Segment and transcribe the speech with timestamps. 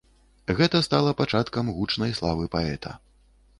[0.59, 2.99] Гэта стала пачаткам гучнай славы паэта.